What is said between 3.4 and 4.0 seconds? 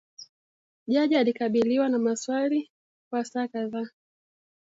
kadhaa